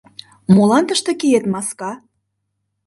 —Молан 0.53 0.83
тыште 0.89 1.11
киет, 1.19 1.45
маска? 1.53 1.91